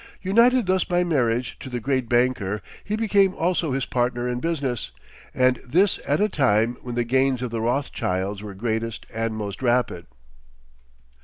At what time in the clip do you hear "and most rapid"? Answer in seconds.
9.13-10.07